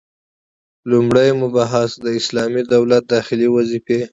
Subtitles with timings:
[0.91, 3.99] لومړی مبحث: د اسلامي دولت داخلي وظيفي: